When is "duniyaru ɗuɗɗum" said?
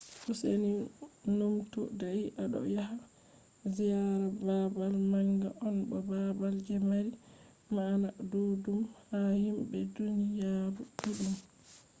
9.95-11.35